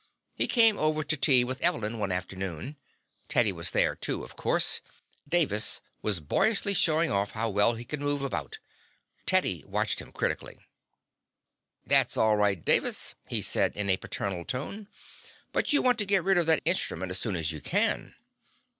[0.33, 2.75] He came over to tea with Evelyn one afternoon.
[3.27, 4.81] Teddy was there, too, of course.
[5.27, 8.57] Davis was boyishly showing off how well he could move about
[9.27, 10.57] Teddy watched him critically.
[11.85, 14.87] "That's all right, Davis," he said in a paternal tone,
[15.51, 18.15] "but you want to get rid of that instrument as soon as you can."